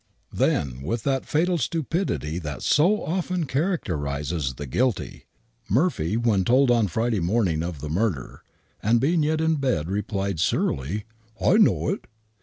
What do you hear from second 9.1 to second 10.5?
yet in bed, replied,